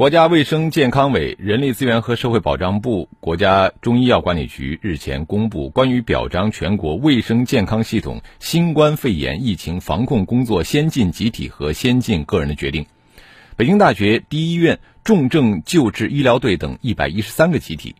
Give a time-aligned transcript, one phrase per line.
[0.00, 12.86] 国家卫生健康委、人力资源和社会保障部、国家中医药管理局日前公布关于表彰全国卫生健康系统新冠肺炎疫情防控工作先进集体和先进个人的决定。
[13.56, 17.94] 北京大学第一医院重症救治医疗队等一百一十三个集体，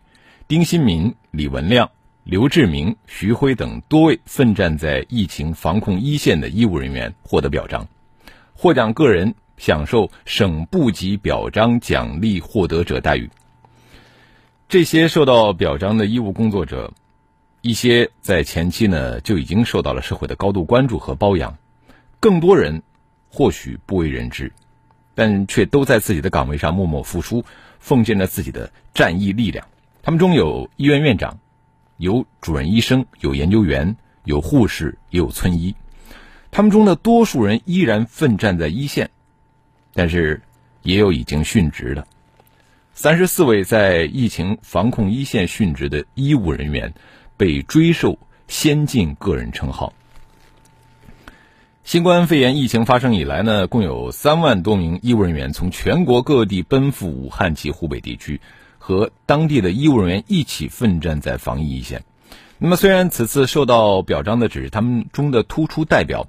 [0.47, 1.91] 丁新民、李文亮。
[2.23, 7.87] 刘志明、徐辉等多位奋战在疫情防控一线的医务人员获得表彰，
[8.53, 13.29] 获奖个人享受省部级表彰奖励获得者待遇。
[14.67, 16.91] 这些受到表彰的医务工作者，
[17.61, 21.55] 一些在前期呢就已经受到了社会的高度关注和褒扬，
[22.19, 22.81] 更多人
[23.29, 24.51] 或许不为人知，
[25.13, 27.45] 但却都在自己的岗位上默默付出，
[27.79, 29.63] 奉献着自己的战役力量。
[30.01, 31.37] 他们中有医院院长。
[31.97, 35.75] 有主任医生，有研究员，有护士，也有村医。
[36.49, 39.11] 他们中的多数人依然奋战在一线，
[39.93, 40.41] 但是
[40.81, 42.07] 也有已经殉职的。
[42.93, 46.93] 三十四位在疫情防控一线殉职的医务人员
[47.37, 49.93] 被追授先进个人称号。
[51.83, 58.39] 新冠肺炎疫情发生以来呢，共有三万多名医务人员从全国各地奔赴武汉及湖北地区。
[58.83, 62.03] 和当地的医务人员一起奋战在防疫一线。
[62.57, 66.27] 那么，虽然此次受到表彰的只是他们中的突出代表，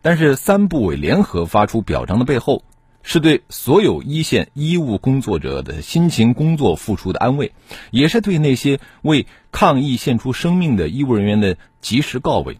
[0.00, 2.62] 但是三部委联合发出表彰的背后，
[3.10, 7.52] 是对所有一线医务工作者的辛勤工作付出的安慰，
[7.90, 12.58] 也是对那些为抗疫献出生命的医务人员的及时告慰。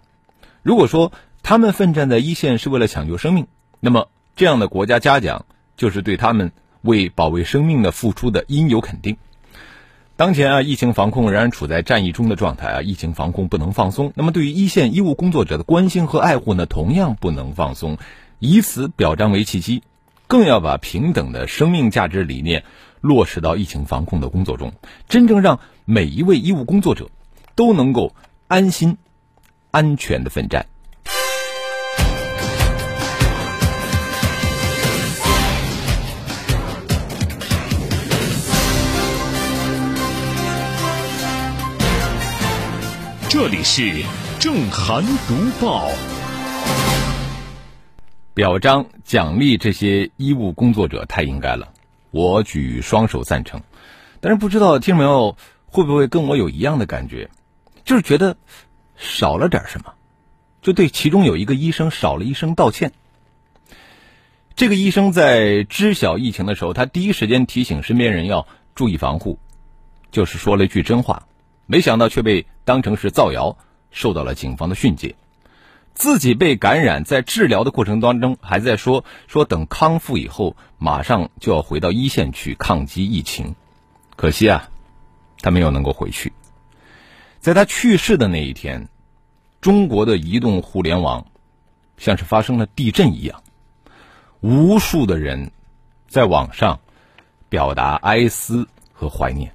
[0.63, 1.13] 如果说
[1.43, 3.47] 他们奋战在一线是为了抢救生命，
[3.79, 5.45] 那么这样的国家嘉奖
[5.77, 9.19] 就是对他们为保卫生命的付出的应有肯定。
[10.17, 14.15] 当前啊，疫情防控仍然处在战役中的状态啊，疫情防控不能放松。
[14.15, 17.99] 那么，对于一线医务工作者的关心和爱护呢，同样不能放松。
[18.39, 19.83] 以此表彰为契机，
[20.29, 22.63] 更要把平等的生命价值理念
[23.01, 24.75] 落实到疫情防控的工作中，
[25.09, 27.09] 真正让每一位医务工作者
[27.55, 28.15] 都能够
[28.47, 28.99] 安心、
[29.71, 30.67] 安全的奋战。
[43.31, 44.05] 这里是
[44.39, 45.89] 正涵读报，
[48.39, 51.73] 表彰奖励这些医务工作者太应该了，
[52.13, 53.61] 我举双手赞成。
[54.21, 57.31] 但是不知道听众朋友会不会跟我有一样的感觉，
[57.85, 58.37] 就是觉得
[58.95, 59.93] 少了点什么，
[60.63, 62.93] 就对其中有一个医生少了一声道歉。
[64.55, 68.47] 这个医生在知晓疫情的时候，他第一时间提醒身边人要
[68.77, 69.41] 注意防护，
[70.13, 71.27] 就是说了一句真话。
[71.67, 73.59] 没想到却被当成是造谣，
[73.91, 75.17] 受到了警方的训诫。
[75.99, 83.57] 自己被感染，在治疗的过程当中，还在说说等康复以后，马上就要回到一线去抗击疫情。
[84.15, 84.71] 可惜啊，
[85.41, 86.33] 他没有能够回去。
[87.41, 88.89] 在他去世的那一天，
[89.61, 91.27] 中国的移动互联网
[91.97, 93.43] 像是发生了地震一样，
[94.41, 95.51] 无数的人
[96.07, 96.79] 在网上
[97.49, 99.53] 表达哀思和怀念。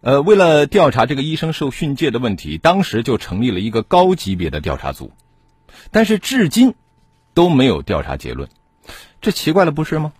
[0.00, 5.10] 呃，为了调查这个医生受训诫的问题，当时就成立了一个高级别的调查组，
[5.90, 6.74] 但是至今
[7.34, 8.48] 都没有调查结论，
[9.20, 10.12] 这奇怪了不是吗？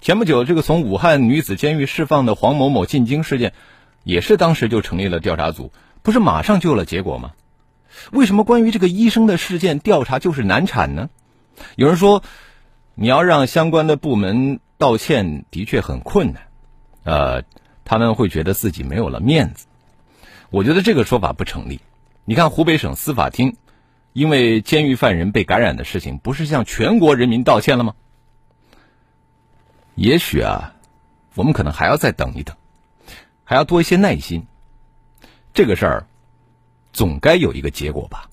[0.00, 3.52] 前不久，这个从武汉女子监狱释放的黄某某进京事件，
[4.04, 5.72] 也是当时就成立了调查组，
[6.02, 7.32] 不是马上就有了结果吗？
[8.12, 11.10] 为什么关于这个医生的事件调查就是难产呢？
[11.74, 12.22] 有人说，
[12.94, 16.42] 你要让相关的部门道歉，的确很困难，
[17.02, 17.42] 呃。
[17.90, 19.66] 他们会觉得自己没有了面子，
[20.50, 21.80] 我觉得这个说法不成立。
[22.24, 23.56] 你看湖北省司法厅，
[24.12, 27.94] 因为监狱犯人被感染的事情，不是向全国人民道歉了吗？
[29.96, 30.76] 也许啊，
[31.34, 32.54] 我们可能还要再等一等，
[33.42, 34.46] 还要多一些耐心。
[35.52, 36.06] 这个事儿，
[36.92, 38.30] 总该有一个结果吧。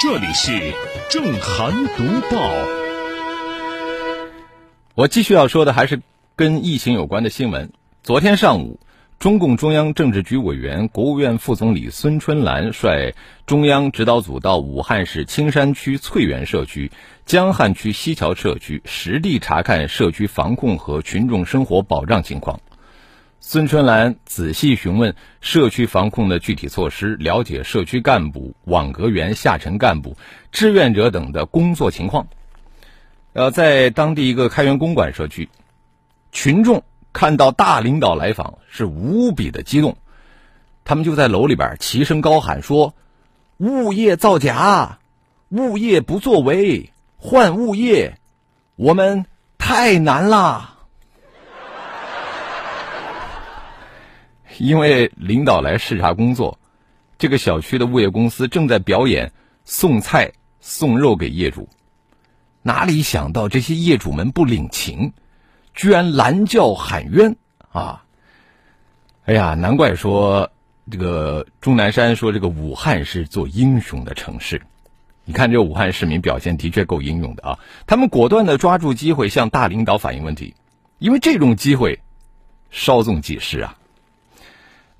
[0.00, 0.72] 这里是
[1.10, 2.54] 正涵读报，
[4.94, 6.00] 我继续要说的还是。
[6.38, 7.72] 跟疫情有关的新闻，
[8.04, 8.78] 昨天上午，
[9.18, 13.12] 中共中央政治局委员、国务院副总理孙春兰率
[13.44, 16.92] 中央指导组到武汉市青山区翠园社区、
[17.26, 22.60] 江汉区西桥社区实地查看社区防控和群众生活保障情况。
[23.40, 30.16] 孙春兰仔细询问社区防控的具体措施，了解社区干部、网格员、下沉干部、
[30.52, 32.28] 志愿者等的工作情况。
[33.32, 35.48] 呃，在当地一个开元公馆社区，
[36.32, 36.82] 群众
[37.12, 39.96] 看到大领导来访是无比的激动，
[40.84, 42.94] 他们就在楼里边齐声高喊说
[43.58, 44.98] ：“物业造假，
[45.48, 48.18] 物业不作为，换物业，
[48.76, 49.26] 我们
[49.56, 50.76] 太难啦！”
[54.58, 56.58] 因为领导来视察工作，
[57.18, 59.32] 这个小区的物业公司正在表演
[59.64, 61.68] 送菜送肉给业主。
[62.62, 65.12] 哪里想到这些业主们不领情，
[65.78, 67.36] 居然拦轿喊冤
[67.70, 68.02] 啊！
[69.26, 70.50] 哎呀，难怪说
[70.90, 74.60] 这个钟南山说这个武汉是做英雄的城市。
[75.24, 77.58] 你看这武汉市民表现的确够英勇的啊！
[77.86, 80.56] 他们果断的抓住机会向大领导反映问题，
[80.98, 82.00] 因为这种机会
[82.70, 83.76] 稍纵即逝啊。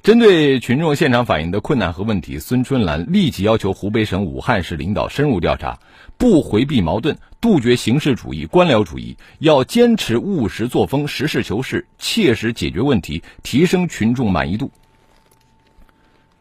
[0.00, 5.80] 针对群众现场反映的困难和问题，孙春兰立即要求湖北省武汉市领导深入调查，
[6.16, 14.70] 不回避矛盾，杜绝形式主义、官僚主义，要坚持务实作风、实事求是，切实解决问题，提升群众满意度。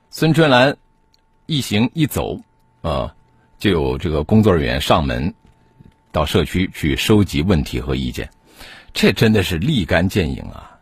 [0.10, 0.78] 孙春兰
[1.46, 2.42] 一行一走，
[2.82, 3.16] 啊，
[3.60, 5.34] 就有这个工作人员上门
[6.12, 8.30] 到社区去收集问题和意见，
[8.94, 10.80] 这真的是立竿见影啊！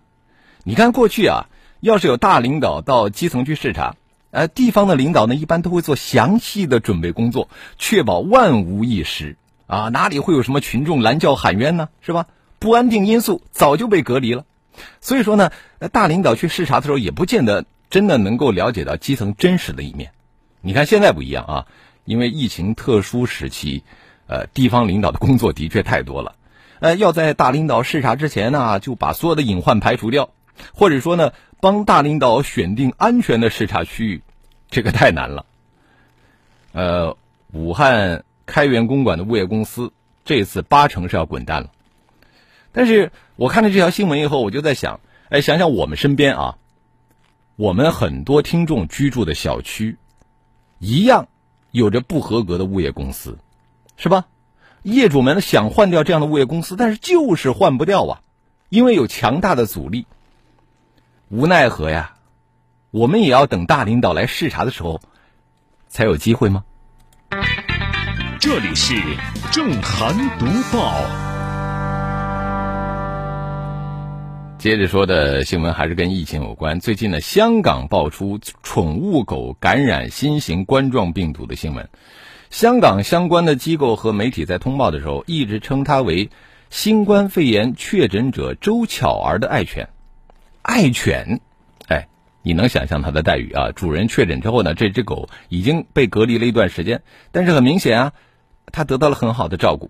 [0.64, 1.48] 你看过去啊。
[1.82, 3.96] 要是有大领导到基层去视察，
[4.32, 7.48] 呃，地方的领导呢，一般都会做详细的准备工作，
[7.78, 11.90] 确保万无一失啊，哪里会有什么群众拦轿喊冤呢？
[12.02, 12.28] 是吧？
[12.60, 14.46] 不安定因素早就被隔离了。
[15.02, 15.52] 所以说呢，
[15.92, 20.12] 大领导去视察的时候，也不见得真的能够了解到基层真实的一面。
[20.62, 21.66] 你看现在不一样啊，
[22.04, 23.84] 因为疫情特殊时期，
[24.28, 26.36] 呃，地方领导的工作的确太多了，
[26.80, 30.30] 呃，要在大领导视察之前呢，就把所有的隐患排除掉，
[30.74, 31.32] 或者说呢。
[31.62, 34.22] 帮大领导选定安全的视察区域，
[34.70, 35.46] 这个太难了。
[36.74, 37.18] 呃，
[37.54, 39.92] 武汉开元公馆的物业公司
[40.24, 41.72] 这次八成是要滚蛋了。
[42.72, 45.00] 但是我看了这条新闻以后，我就在想，
[45.30, 46.58] 哎，想想我们身边啊，
[47.56, 49.98] 我们很多听众居住的小区，
[50.80, 51.28] 一样
[51.72, 53.38] 有着不合格的物业公司，
[53.96, 54.26] 是吧？
[54.84, 58.22] 业主们想换掉这样的物业公司，但是就是换不掉啊，
[58.70, 60.06] 因为有强大的阻力。
[61.30, 62.18] 无奈何呀，
[62.92, 65.02] 我们也要等大领导来视察的时候，
[65.88, 66.64] 才有机会吗？
[68.46, 68.94] 这里是
[69.52, 71.04] 正涵读报。
[74.60, 76.80] 接着说的新闻还是跟疫情有关。
[76.80, 81.90] 最近呢，香港爆出宠物狗感染新型冠状病毒的新闻，
[82.52, 86.30] 香港相关的机构和媒体在通报的时候，一直称它为
[86.70, 89.90] 新冠肺炎确诊者周巧儿的爱犬。
[90.62, 91.42] 爱犬，
[91.88, 92.08] 哎，
[92.44, 93.72] 你能想象它的待遇啊？
[93.72, 97.02] 主人确诊之后呢，这只狗已经被隔离了一段时间，
[97.32, 98.14] 但是很明显啊，
[98.72, 99.90] 它得到了很好的照顾。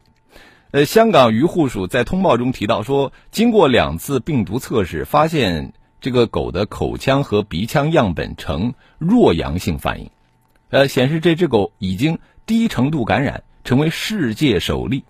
[0.71, 10.09] 呃，香港渔护署在通报中提到说，经过两次病毒测试，发现这个狗的口腔和鼻腔样本呈弱阳性反应，
[10.69, 15.03] 呃，显示这只狗已经低程度感染，成为世界首例。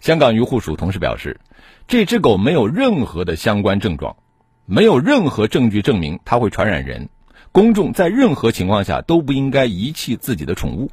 [0.00, 1.40] 香港渔护署同时表示，
[1.88, 4.16] 这只狗没有任何的相关症状。
[4.66, 7.10] 没有任何证据证明它会传染人，
[7.52, 10.90] 公众在任何情况下都不应该遗弃自己的宠物。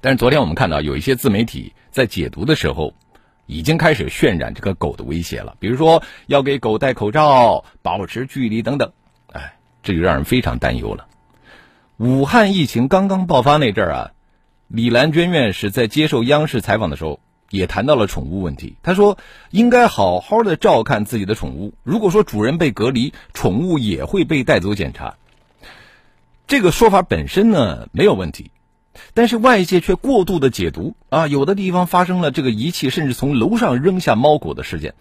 [0.00, 2.94] 但是昨天我们看到有一些自媒体在解读的时候，
[3.46, 8.92] 已经开始渲染这个狗的威胁了，比如说要给狗戴口罩、保持距离等等，
[9.32, 11.06] 哎，这就让人非常担忧了。
[11.98, 14.10] 武汉疫情刚刚爆发那阵儿啊，
[14.68, 17.20] 李兰娟院士在接受央视采访的时候。
[17.50, 18.76] 也谈到了宠物问题。
[18.80, 19.18] 他说
[19.50, 21.74] ：“应该好好的照看自己的宠物。
[21.82, 25.16] 如果说主人被隔离，宠物也会被带走检查。”
[26.46, 28.52] 这个说法本身呢没有问题，
[29.14, 34.94] 但是外界却过度的解读啊，有的地方发生了这个遗弃甚至从楼上扔下猫狗的事件。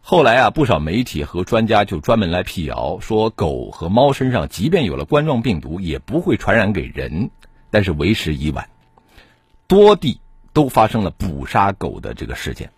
[0.00, 7.30] 后来啊，不少媒体和专家就专门来辟谣，说狗和猫身上即便有了冠状病毒，也不会传染给人。
[7.70, 8.68] 但是为时已晚，
[9.66, 10.18] 多地。
[10.54, 12.72] 都发生了捕杀狗的这个事件。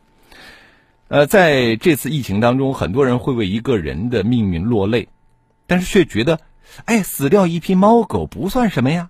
[1.08, 5.08] 呃，在这次疫情当中，很多人会为一个人的命运落泪，
[5.66, 6.38] 但是却觉得，
[6.84, 9.08] 哎，死掉一批猫狗不算什么呀。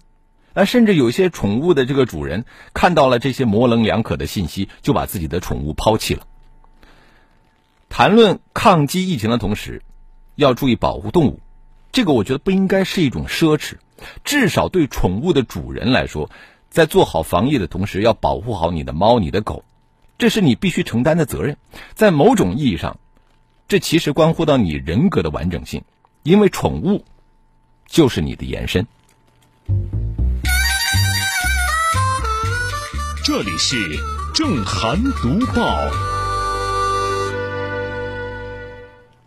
[0.54, 6.26] 啊，甚至有些宠物的这个主人看到了这些模棱两可的信息，就把自己的宠物抛弃了。
[7.88, 9.82] 谈论抗击疫情的同时，
[10.34, 11.40] 要注意保护动物，
[11.92, 13.74] 这个我觉得不应该是一种奢侈，
[14.24, 16.30] 至少对宠物的主人来说，
[16.70, 19.64] 在做好防疫的同时，要保护好你的猫、你的狗，
[20.18, 21.56] 这是你必须承担的责任。
[21.94, 22.98] 在某种意义上，
[23.68, 25.82] 这其实关乎到你人格的完整性，
[26.22, 27.04] 因为宠物
[27.86, 28.86] 就是你的延伸。
[33.24, 33.78] 这里是
[34.34, 35.90] 正涵读报。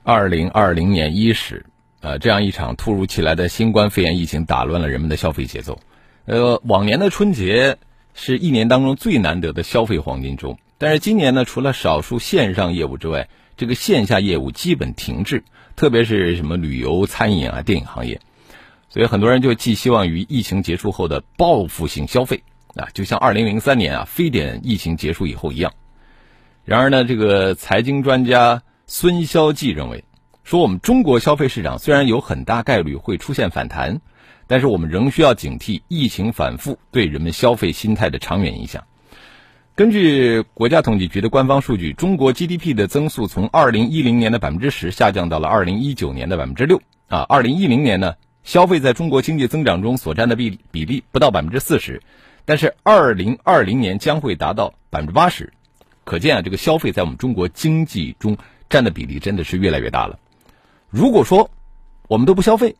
[0.04, 1.66] 二零二零年伊始，
[2.02, 5.80] 呃，这样一场突如其来的新冠肺炎疫情打乱了人们的消费节奏。
[6.26, 7.80] 呃，往年的春节
[8.14, 15.44] 是一年当中最难得的消费黄金周，但是今年呢，除了少数线上业务之外，这个线下业务基本停滞，
[15.76, 18.22] 特别是什么旅游、餐饮啊、电影行业，
[18.90, 22.44] 所以很多人就寄希望于疫情结束后的报复性消费
[22.78, 25.74] 啊，就像二零零三年啊非典疫情结束以后一样。
[26.64, 28.62] 然而呢，这个财经专家。
[28.90, 30.06] 孙肖季认为，
[30.46, 34.00] 说我们中国消费市场虽然有很大概率会出现反弹，
[34.48, 38.82] 但是我们仍需要警惕疫情反复对人们消费心态的长远影响。
[39.76, 46.82] 根据国家统计局的官方数据，中国 GDP 的增速从二零一零年的百分之十下降到了二零一九年的百分之六。
[47.10, 52.02] 啊，二零一零年呢，消费在中国经济增长中所占的比比例不到百分之四十，
[52.48, 55.54] 但是二零二零年将会达到百分之八十。
[56.04, 58.36] 可见啊，这个消费在我们中国经济中。
[58.70, 60.20] 占的比例真的是越来越大了。
[60.90, 61.52] 如果说
[62.10, 62.76] 我们都不消费，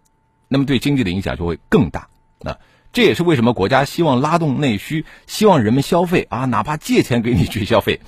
[0.50, 2.10] 那么对经济的影响就会更大。
[2.42, 2.58] 那
[2.92, 8.02] 这也是为什么国家希望拉动内需，希望人们消费啊，哪怕借钱给你去消费。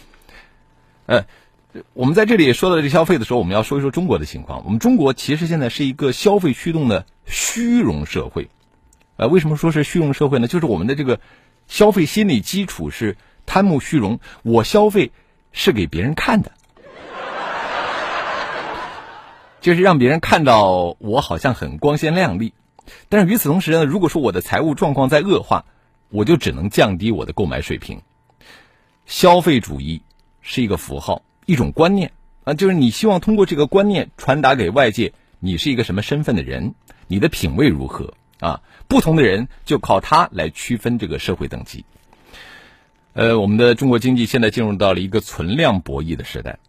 [1.06, 1.24] 呃，
[1.94, 4.66] 我们在这里说到这消费的时候，我们要说一说中国的情况。
[4.66, 8.50] 我们中国其实现在是一个消费驱动的虚荣社会。
[9.16, 10.50] 呃，为什么说是虚荣社会呢？
[10.50, 11.22] 就是我们的这个
[11.70, 15.14] 消费心理基础是贪慕虚荣，我消费
[15.54, 16.52] 是给别人看的。
[19.62, 22.54] 就是让别人看到我好像很光鲜亮丽，
[23.08, 25.66] 但是与此同时呢，如果说我的财务状况在恶化，
[26.10, 28.02] 我就只能降低我的购买水平。
[29.06, 30.02] 消费主义
[30.42, 32.12] 是一个符号，一种观念
[32.46, 36.74] 啊，就是你希望通过这个观念传达给外界，你是一个什么身份的人，
[37.08, 38.62] 你的品味如何啊？
[38.88, 41.86] 不同的人就靠它来区分这个社会等级。
[43.14, 46.60] 呃，我们的中国经济现在进入到了一个存量博弈的时代，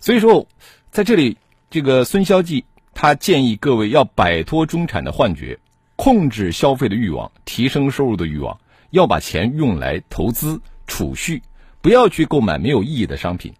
[0.00, 0.46] 所以说
[0.90, 1.36] 在这里。
[1.70, 5.58] 这个孙肖记他建议各位要摆脱中产的幻觉，
[5.96, 8.58] 控制消费的欲望，提升收入的欲望，
[8.88, 11.42] 要把钱用来投资储蓄，
[11.82, 13.52] 不要去购买没有意义的商品。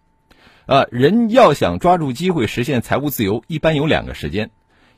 [0.65, 4.49] 啊，人要想抓住机会实现财务自由，一般有两个时间，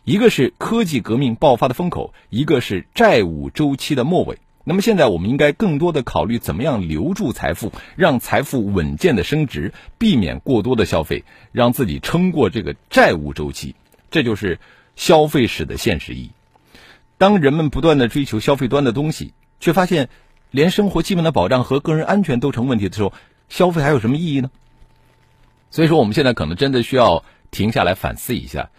[0.04, 4.38] 一个是科技革命爆发的风口，一个是债务周期的末尾。
[4.64, 13.74] 那么现在我们应该更多的考虑怎么样留住财富，让财富稳健的升值，避免过多的消费，让自己撑过这个债务周期。
[14.10, 14.58] 这就是
[14.96, 16.30] 消费史的现实意义。
[17.18, 20.08] 当人们不断的追求消费端的东西，却发现
[20.50, 23.12] 连生活基本的保障和个人安全都成问题的时候，
[23.48, 24.50] 消费还有什么意义呢？
[25.70, 28.70] 所以说，我们现在可能真的需要停下来反思一下，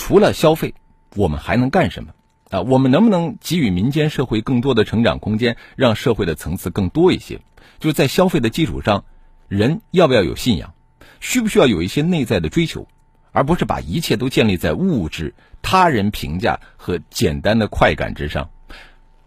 [0.00, 0.74] 除了消费，
[1.14, 2.14] 我们还能干什么？
[2.48, 7.42] 啊，我们能不能给予民间社会更多的成长空间，让社会的层次更多一些？
[7.78, 9.04] 就是在消费的基础上，
[9.46, 10.72] 人要不要有信仰？
[11.20, 12.88] 需不需要有一些内在的追求，
[13.30, 18.48] 而不是把一切都建立在物质、他人评价和简单的快感之上？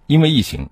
[0.08, 0.72] 因为疫情，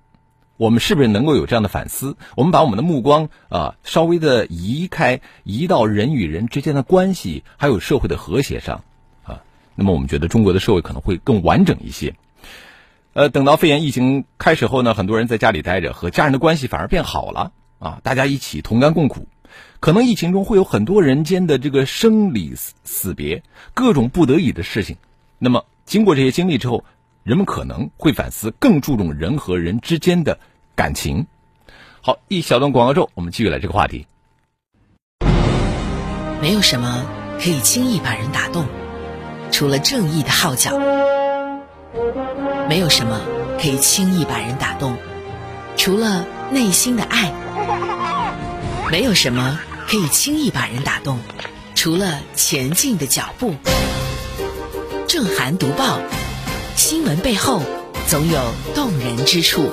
[0.58, 2.17] 我们是不是能够有这样的反思？
[2.36, 8.84] 我们把我们的目光啊稍微的移开，移到人与人之间的关系，还有社会的和谐上，
[9.75, 12.16] 那么我们觉得中国的社会可能会更完整一些。
[13.13, 18.00] 呃，等到肺炎疫情开始后呢，很多人在家里待着，和家人的关系反而变好了啊！
[18.04, 19.28] 大家一起同甘共苦，
[19.82, 24.96] 可能疫情中会有很多人间的这个生离死别，各种不得已的事情。
[25.40, 26.86] 那么，经过这些经历之后，
[27.24, 30.40] 人们可能会反思，更注重人和人之间的
[30.74, 31.28] 感情。
[32.01, 34.08] 好，一小段广告之后，我们继续来这个话题。
[36.42, 37.06] 没有什么
[37.42, 38.66] 可以轻易把人打动，
[39.51, 40.79] 除了正义的号角。
[42.70, 43.20] 没有什么
[43.62, 44.98] 可以轻易把人打动，
[45.75, 47.34] 除了内心的爱；
[48.89, 51.20] 没有什么可以轻易把人打动，
[51.75, 53.55] 除了前进的脚步。
[55.08, 56.00] 正涵读报，
[56.77, 57.62] 新闻背后
[58.08, 58.39] 总有
[58.74, 59.70] 动人之处。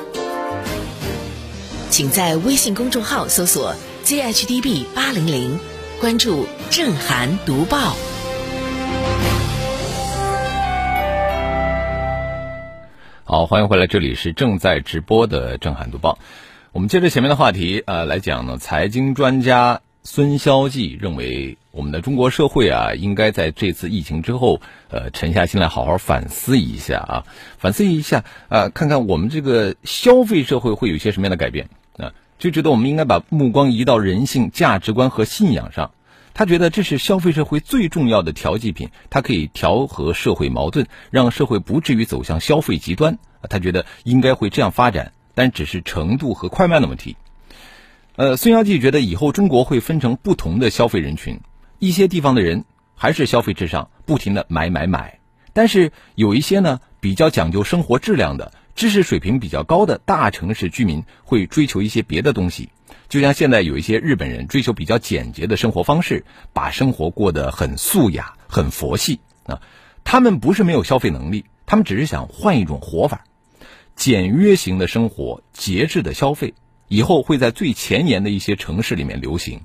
[1.91, 5.61] 请在微信公众号搜索 “zhdb 八零零”，
[6.01, 7.95] 关注正涵读报。
[13.31, 16.19] 好，欢迎回来，这里是正在直播的正涵读报。
[16.73, 18.57] 我们接着前面的话题，呃，来讲呢。
[18.57, 27.25] 财经专家孙肖季认为，我们的中国社会啊，应该在这次疫情之后，呃，沉下心来好好反思一下啊，
[27.59, 31.69] 反思一下呃，看看我们这个消费社会会有一些什么样的改变
[31.99, 35.91] 啊，就觉得我们应该把目光移到人性、价值观和信仰上。
[36.39, 43.19] 他觉得这是消费社会最重要的调剂品，它可以调和社会矛盾，让社会不至于走向消费极端。
[43.51, 47.17] 他觉得应该会这样发展，但只是程度和快慢的问题。
[48.15, 51.41] 呃，孙耀记觉得以后中国会分成不同的消费人群。
[51.81, 52.65] 一些地方的人
[52.95, 55.19] 还是消费至上，不停的买买买，
[55.53, 62.69] 但是有一些呢比较讲究生活质量的、知识水平比较高的大城市居民会追求一些别的东西。
[63.09, 69.63] 就像现在有一些日本人追求比较简洁的生活方式，把生活过得很素雅、很佛系啊。
[70.05, 73.25] 他们不是没有消费能力，他们只是想换一种活法，
[73.97, 76.55] 简约型的生活、节制的消费，
[76.87, 79.63] 以后会在最前沿的一些城市里面流行。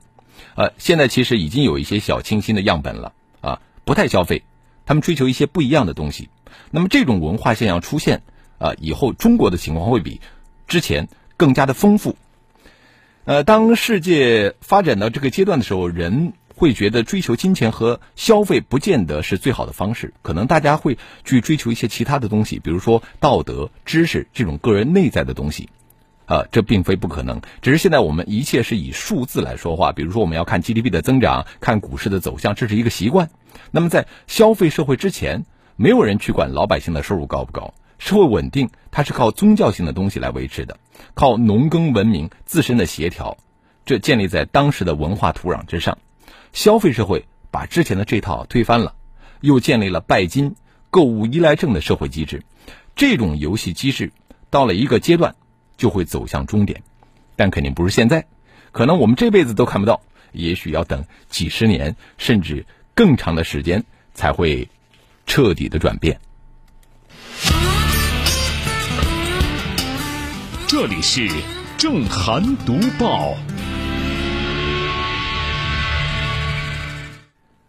[0.55, 4.43] 呃，现在其实已经有一些小清新的样本了啊，不太消费，
[4.85, 6.29] 他们追求一些不一样的东西。
[6.71, 8.21] 那么这种文化现象出现
[8.57, 10.21] 啊，以后中国的情况会比
[10.67, 12.15] 之前更加的丰富。
[13.25, 25.69] 呃，当世界发展到这个阶段的时候，人会觉得追求金钱和消费不见得是最好的方式，可能大家会去追求一些其他的东西，比如说道德、知识这种个人内在的东西。
[26.25, 29.91] 啊，这并非不可能，只是现在我们一切是以数字来说话。
[29.91, 33.29] 比如说，我们要看 GDP 的增长，看股市的走向，这是一个习惯。
[33.71, 40.77] 那么，在消费社会之前，没有人去管老百姓的收入高不高，社会稳定，它是靠宗教性的东西来维持的，
[41.13, 43.37] 靠农耕文明自身的协调，
[43.85, 45.97] 这建立在当时的文化土壤之上。
[46.51, 48.93] 消费社会把之前的这套推翻了，
[49.39, 50.55] 又建立了拜金、
[50.89, 52.43] 购物依赖症的社会机制。
[52.93, 54.11] 这种游戏机制
[54.49, 55.35] 到了一个阶段。
[55.75, 56.83] 就会走向终点，
[57.35, 58.27] 但肯定不是现在，
[58.71, 63.83] 可能我们这辈子都看不到，也许要等几十年甚至更长的时间
[64.13, 64.69] 才会
[65.25, 66.19] 彻底的转变。
[70.75, 71.29] 这里是
[71.77, 73.35] 正涵读报。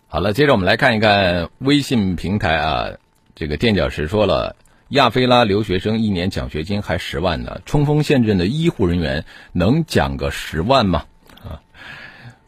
[0.07, 2.87] 好了，接着我们来看一看微信平台啊，
[3.35, 4.57] 这个垫脚石说了。
[4.88, 11.05] 亚非拉留学生一年奖学金还十万呢，冲锋陷阵的医护人员能奖个十万吗？
[11.42, 11.61] 啊，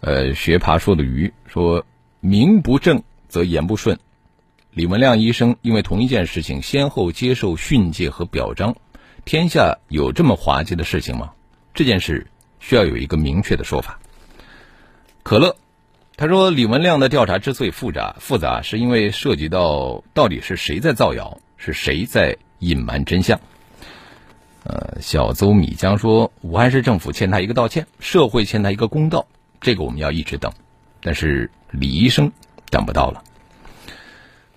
[0.01, 1.85] 呃，学爬树的鱼说，
[2.21, 3.99] 名不正则言不顺。
[4.71, 8.77] 李文亮医生因为同一件事情先后接受训诫和表彰，
[9.27, 11.33] 天下有这么滑稽的事情吗？
[11.75, 12.29] 这件事
[12.61, 13.99] 需要有一个明确的说法。
[15.25, 15.57] 可乐，
[16.17, 21.41] 他说李文亮的调查之所以复杂，复杂是因为涉及到到底是谁在造谣。
[21.57, 23.41] 是谁在隐瞒真相？
[24.63, 29.27] 呃，小邹米江说，武汉市政府欠他一个道歉，社会欠他一个公道，
[29.61, 30.53] 这个我们要一直等。
[31.01, 32.31] 但是李医生
[32.71, 33.25] 等不到了。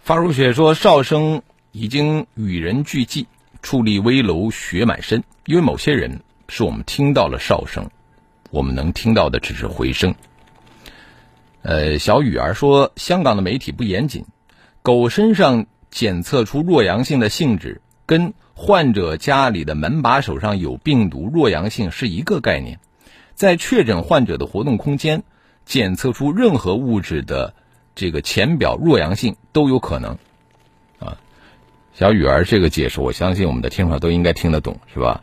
[0.04, 3.26] 发如雪说，哨声已经与人俱寂，
[3.62, 5.24] 矗立危楼雪满身。
[5.46, 7.90] 因为某些人是我们听到了哨声，
[8.52, 10.16] 我们能听到的只是回声。
[11.62, 14.26] 呃，小雨儿说，香港的媒体不严谨，
[14.82, 15.66] 狗身上。
[15.92, 22.80] 检测出弱阳性的性质，跟患者家里的门把手上有病毒弱阳性是一个概念。
[23.34, 25.24] 在确诊患者的活动空间
[25.66, 27.56] 检测出任何物质的
[27.96, 30.20] 这个浅表弱阳性都有可能。
[32.00, 35.22] 小雨儿这个解释，我相信我们的听众都应该听得懂，是吧？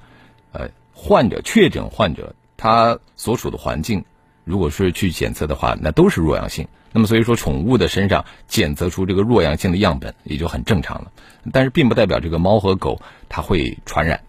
[0.53, 4.05] 呃，患者确诊患者他所处的环境，
[4.45, 6.69] 如果是去检测的话，那都是弱阳性。
[6.93, 11.13] 那么，所以说，宠物的身上检测出这个弱阳性的样本也就很正常了。
[11.51, 14.21] 但是，并不代表这个猫和狗它会传染。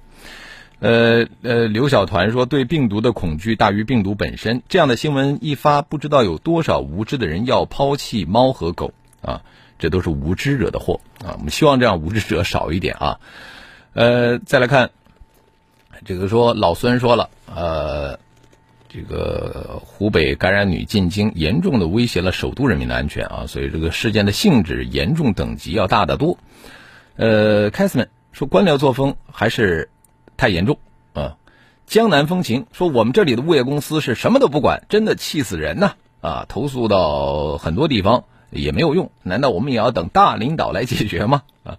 [0.80, 4.64] 呃呃，刘小团说，对病毒的恐惧大于病毒本身。
[4.70, 9.42] 这样的新闻一发，不知道有多少无知的人要抛弃猫和狗啊！
[9.80, 11.36] 这都是无知惹的祸啊！
[11.38, 13.20] 我们希望这样无知者少一点啊。
[13.94, 14.92] 呃，再来看
[16.06, 18.20] 这个说，老孙说了，呃。
[18.90, 23.46] 这个湖北感染女进京，严重的威胁了首都人民的安全啊！
[23.46, 26.38] 所以这个事件的性质、严重等级要大得多。
[27.18, 29.90] 呃，凯斯们说官僚作风还是
[30.38, 30.80] 太严重
[31.14, 31.36] 啊。
[31.86, 35.96] 江南风情说我们这里的物业公司是什么都不管，真的气死人呐！
[36.22, 38.24] 啊，投诉到很多地方
[38.58, 41.44] 也没有用，难道我们也要等大领导来解决吗？
[41.64, 41.78] 啊，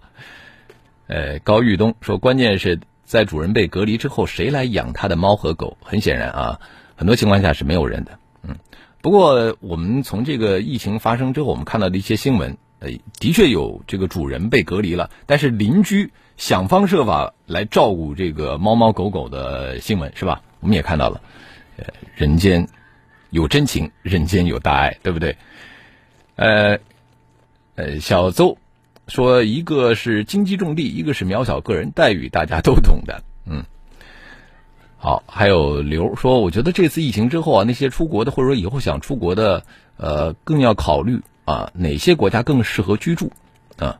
[1.07, 5.77] 呃，高玉东说关键是在主人被隔离之后，谁来养他的猫和狗？
[5.83, 6.59] 很显然啊。
[6.95, 8.57] 很多情况下是没有人的，嗯，
[9.01, 12.89] 不过我们从这个疫情发生之后，我们看到的一些新闻，呃，
[13.21, 20.41] 的确有这个主人被隔离了，但是邻居想方设法来照顾这个猫猫狗狗的新闻，是吧？
[20.59, 21.21] 我们也看到了，
[21.77, 22.67] 呃，人间
[23.29, 25.37] 有真情，人间有大爱，对不对？
[26.39, 26.79] 呃，
[27.75, 28.57] 呃，小邹
[29.09, 33.21] 说，一个是经济重地，一个是渺小个人待遇，大家都懂的。
[33.45, 33.65] 嗯，
[34.95, 39.63] 好，还有刘说，我觉得这次疫情之后啊，那些出国的或者说以后想出国的，
[39.97, 43.33] 呃，更要考虑啊，哪些国家更适合居住
[43.75, 43.99] 啊？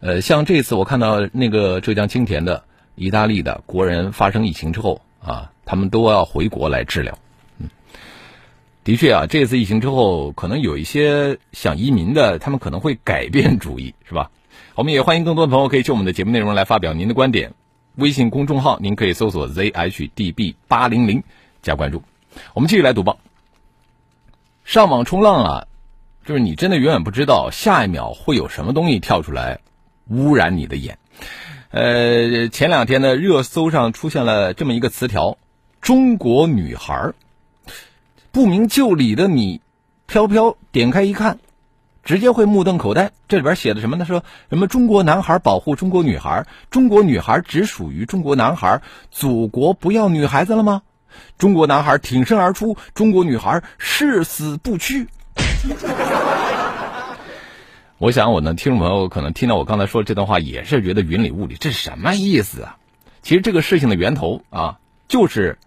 [0.00, 2.64] 呃，像这次我看到那个浙江青田的
[2.96, 7.16] 意大利的国人发生疫情之后啊，他们都要回国来治疗。
[8.84, 14.30] 的确啊，这次疫情之后，可能有一些想移民的，他们可能会改变主意，是吧？
[14.74, 17.54] 我们也欢迎更多的朋友可以就我们的节目内容来发表您的观点。
[17.94, 21.22] 微信公众号您可以搜索 zhdb 八零零
[21.60, 22.02] 加关注。
[22.54, 23.18] 我们继续来读报。
[24.64, 25.66] 上网冲浪啊，
[26.24, 29.60] 就是你真的永远不知道下一秒会有什么东西跳出来
[30.08, 30.98] 污染你的眼。
[31.70, 35.38] 呃，前两天呢，热搜上出现了这么一个词条：
[35.80, 37.14] 中国女孩儿。
[38.32, 39.60] 不明就里的你，
[40.06, 41.38] 飘飘点开一看，
[42.02, 43.12] 直接会目瞪口呆。
[43.28, 44.06] 这里边写的什么呢？
[44.06, 50.80] 说什么中国男孩保护中国女孩，中国女孩只属于中国男孩，祖国不要女孩子了吗？
[51.36, 55.08] 中国男孩挺身而出，中国女孩誓死不屈。
[57.98, 62.78] 我想，我的听众朋友可能听到我刚才说这段话，也是觉得云里雾里，这是什么意思啊？
[63.20, 65.58] 其实这个事情的源头啊，就是。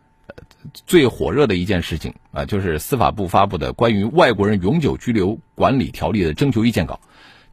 [0.73, 6.99] 最火热的一件事情啊，就是司法部发布的关于外国人永久居留管理条例的征求意见稿。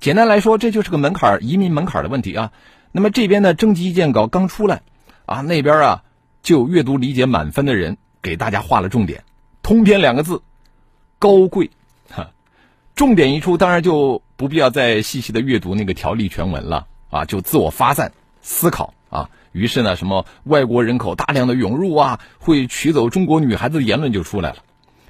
[0.01, 2.53] 简单来说，这就是个门槛移民门槛的问题啊。
[2.90, 4.83] 那么这边的征集意见稿刚出来
[5.27, 6.05] 啊，那边啊
[6.42, 9.25] 就阅读理解满分的人给大家画了重点，
[9.62, 10.42] 通篇两个字：
[11.18, 11.70] 高贵。
[12.11, 12.33] 哈，
[12.94, 19.31] 重点一出，当然就不必要再细细的阅读那个条例全文了啊，就自我发散思考啊。
[19.52, 24.56] 于是呢，什么外国人口大量的涌入啊，会娶走中国女孩子的言论就出来了。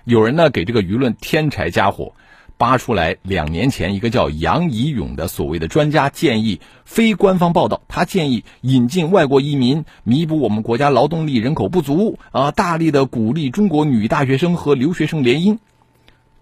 [0.05, 2.14] 有人呢给这个舆论添柴加火，
[2.59, 15.59] 扒出来两年前一个叫杨怡勇的所谓的专家建议非官方报道，他建议引进外国移民，弥补我们国家劳动力人口不足啊，大力的鼓励中国女大学生和留学生联姻。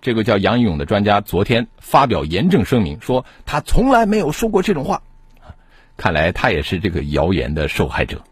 [0.00, 5.02] 这个叫杨怡勇的专家昨天发表严正声明，说他从来没有说过这种话。
[6.00, 8.22] 看来他也是这个谣言的受害者。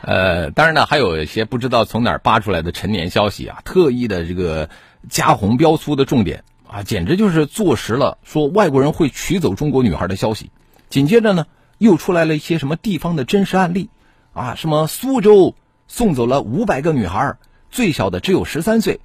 [0.00, 4.70] 呃，当然呢，还有一些不知道从哪儿扒出来的陈年消息啊，特意的这个
[5.10, 10.50] 加红标粗的重点啊，简直就是坐实了说外国人会娶走中国女孩的消息。
[10.88, 11.44] 紧接着呢，
[11.76, 13.90] 又出来了一些什么地方的真实案例
[14.32, 15.54] 啊，什么苏州
[15.86, 17.36] 送走了五百个女孩，
[17.70, 19.00] 最小的只有十三岁，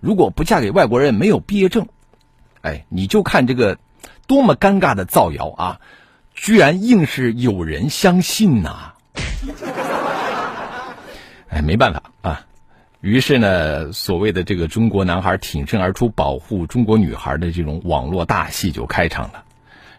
[0.00, 1.88] 如果不嫁给外国人，没有毕业证。
[2.62, 3.76] 哎，你就看这个。
[4.26, 5.80] 多么尴尬的造谣啊！
[6.34, 8.92] 居然硬是有人相信呐！
[11.48, 12.44] 哎，没办法啊。
[13.00, 19.44] 于是呢，所谓的这个中国男孩挺身而出保护中国女孩的这种网络大戏就开场了。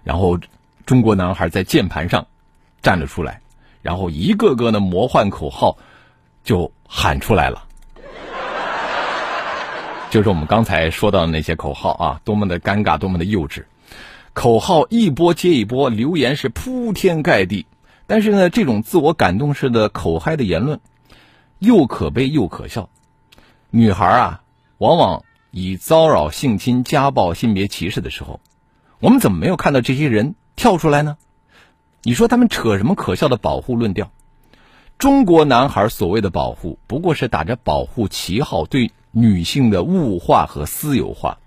[0.03, 0.37] 然后，
[0.85, 2.27] 中国男孩在键盘上
[2.81, 3.41] 站了出来，
[3.81, 5.77] 然后一个个的魔幻口号
[6.43, 7.63] 就喊出来了，
[10.09, 13.63] 就是我们刚才说到的那些口号啊，多么的尴尬，多么的幼稚。
[14.37, 17.65] 口号一波接一波，留言是铺天盖地。
[18.05, 20.79] 但是呢，这种自我感动式的口嗨的言论，
[21.57, 22.87] 又可悲又可笑。
[23.71, 24.43] 女孩啊，
[24.77, 28.39] 往往以骚扰、性侵、家暴、性别歧视的时候，
[28.99, 31.17] 我们怎么没有看到这些人跳出来呢？
[32.03, 34.11] 你说他们扯什么可笑的保护论调？
[34.99, 41.39] 中国男孩所谓的保护，不过是打着保护旗号对女性的物化和私有化，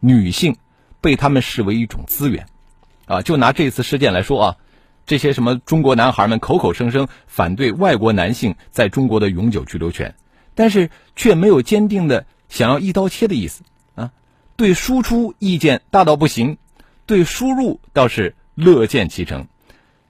[0.00, 0.56] 女性。
[1.00, 2.46] 被他们视为一种资源，
[3.06, 4.56] 啊，就拿这次事件来说啊，
[5.06, 10.14] 这些什么中国男孩们口口声声反对外国男性在中国的永久居留权，
[10.54, 13.62] 但是却没有坚定的想要一刀切的意思
[13.94, 14.12] 啊，
[14.56, 16.58] 对输出意见大到不行，
[17.06, 19.46] 对输入倒是乐见其成。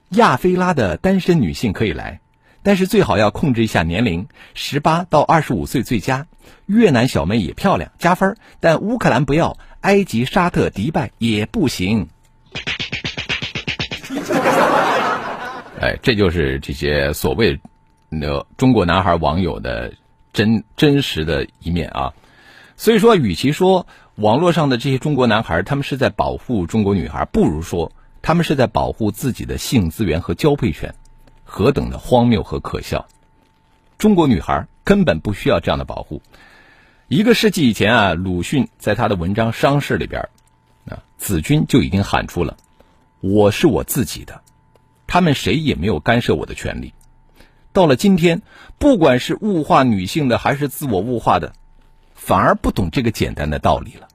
[0.09, 2.19] 亚非拉的单身女性可以来，
[2.63, 6.27] 但是最好要控制一下年龄，十八到二十五岁最佳。
[6.65, 9.57] 越南小妹也漂亮，加分，但乌克兰不要。
[9.81, 12.07] 埃及、沙特、迪拜也不行。
[15.79, 17.59] 哎，这就是这些所谓
[18.09, 19.93] 那中国男孩网友的
[20.31, 22.13] 真真实的一面啊。
[22.77, 27.91] 所以说，与其说网络上的这些中国男孩他们是在保护中国女孩，不如说
[28.21, 30.93] 他们是在保护自己的性资源和交配权，
[31.43, 33.07] 何等的荒谬和可笑！
[33.97, 36.21] 中国女孩根本不需要这样的保护。
[37.11, 40.29] 一个世纪以前啊，鲁迅在他的文章《伤逝》里边，
[40.85, 42.55] 啊，子君就已经喊出了
[43.19, 44.39] ：“我是我自己的，
[45.07, 46.93] 他们谁也没有干涉我的权利。”
[47.73, 48.41] 到了今天，
[48.79, 51.51] 不管是物化女性的，还是自我物化的，
[52.15, 54.07] 反而不懂这个简单的道理了。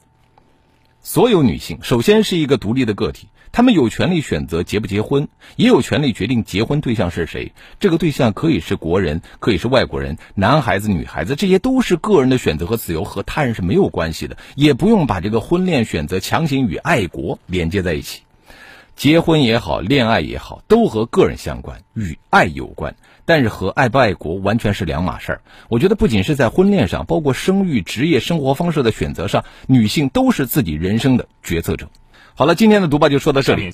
[1.03, 7.53] 所有女性首先是一个独立的个体，他们有权利选择结不结婚，也有权利决定结婚对象是谁。
[7.81, 18.23] 这个对象可以是国人，可以是外国人，男孩子、女孩子，这些都是个人的选择和自由，和他人是没有关系的，也不用把这个婚恋选择强行与爱国连接在一起。
[18.95, 25.41] 结婚也好，恋爱也好，都和个人相关，与爱有关，但是和爱不爱国完全是两码事儿。
[25.69, 31.91] 我觉得不仅是在婚恋上，包括生育、职业、生活方式的选择上，女性都是自己人生的决策者。
[32.39, 33.65] 好了，今天的读报就说到这里。